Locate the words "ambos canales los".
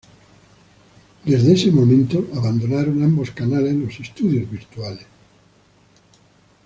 3.03-3.99